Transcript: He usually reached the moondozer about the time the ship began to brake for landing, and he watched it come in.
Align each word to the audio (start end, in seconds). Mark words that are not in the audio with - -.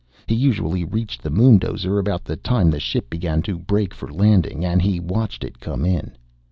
He 0.25 0.33
usually 0.33 0.83
reached 0.83 1.21
the 1.21 1.29
moondozer 1.29 1.99
about 1.99 2.25
the 2.25 2.35
time 2.35 2.71
the 2.71 2.79
ship 2.79 3.07
began 3.07 3.43
to 3.43 3.59
brake 3.59 3.93
for 3.93 4.11
landing, 4.11 4.65
and 4.65 4.81
he 4.81 4.99
watched 4.99 5.43
it 5.43 5.59
come 5.59 5.85
in. 5.85 6.17